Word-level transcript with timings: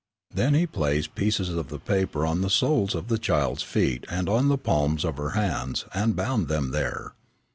Then 0.33 0.55
he 0.55 0.65
placed 0.65 1.13
pieces 1.13 1.49
of 1.49 1.67
the 1.69 1.77
paper 1.77 2.25
on 2.25 2.41
the 2.41 2.49
soles 2.49 2.95
of 2.95 3.07
the 3.07 3.19
child's 3.19 3.61
feet 3.61 4.03
and 4.09 4.27
on 4.27 4.47
the 4.47 4.57
palms 4.57 5.05
of 5.05 5.17
her 5.17 5.35
hands, 5.37 5.85
and 5.93 6.15
bound 6.15 6.47
them 6.47 6.71
there. 6.71 7.13